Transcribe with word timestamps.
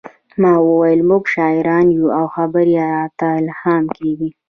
ما 0.41 0.53
وویل 0.67 1.01
موږ 1.09 1.23
شاعران 1.35 1.85
یو 1.97 2.05
او 2.19 2.25
خبرې 2.35 2.73
راته 2.93 3.27
الهام 3.41 3.83
کیږي 3.97 4.29